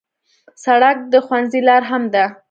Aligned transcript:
سړک 0.63 0.97
د 1.11 1.13
ښوونځي 1.25 1.61
لار 1.67 1.83
هم 1.91 2.03
ده. 2.13 2.25